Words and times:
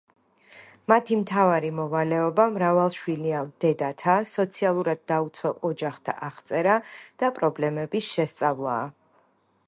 მათი 0.91 1.17
მთავარი 1.17 1.67
მოვალეობა 1.79 2.45
მრავალშვილიან 2.53 3.51
დედათა, 3.65 4.15
სოციალურად 4.29 5.03
დაუცველ 5.11 5.53
ოჯახთა 5.69 6.15
აღწერა 6.29 6.79
და 7.25 7.29
პრობლემების 7.41 8.09
შესწავლაა. 8.15 8.89